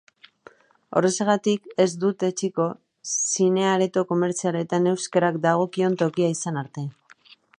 [0.99, 2.65] Horrexegatik, ez dute etsiko
[3.11, 6.91] zine-areto komertzialetan euskarak dagokion tokia izan arte.